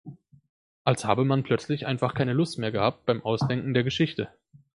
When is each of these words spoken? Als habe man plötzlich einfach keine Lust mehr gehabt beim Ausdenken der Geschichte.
Als 0.83 1.05
habe 1.05 1.25
man 1.25 1.43
plötzlich 1.43 1.85
einfach 1.85 2.15
keine 2.15 2.33
Lust 2.33 2.57
mehr 2.57 2.71
gehabt 2.71 3.05
beim 3.05 3.21
Ausdenken 3.21 3.75
der 3.75 3.83
Geschichte. 3.83 4.29